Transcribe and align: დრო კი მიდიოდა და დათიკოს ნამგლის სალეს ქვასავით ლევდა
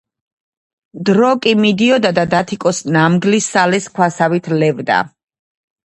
დრო 1.09 1.29
კი 1.43 1.53
მიდიოდა 1.59 2.13
და 2.21 2.25
დათიკოს 2.33 2.83
ნამგლის 2.99 3.53
სალეს 3.55 3.93
ქვასავით 3.97 4.53
ლევდა 4.61 5.03